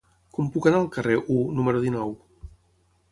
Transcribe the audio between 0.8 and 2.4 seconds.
al carrer U número dinou?